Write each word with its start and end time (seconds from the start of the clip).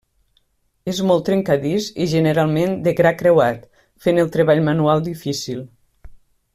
És 0.93 1.01
molt 1.09 1.23
trencadís 1.27 1.89
i 2.05 2.07
generalment 2.13 2.73
de 2.87 2.95
gra 3.01 3.13
creuat, 3.21 3.69
fent 4.07 4.23
el 4.23 4.35
treball 4.37 4.67
manual 4.71 5.09
difícil. 5.13 5.63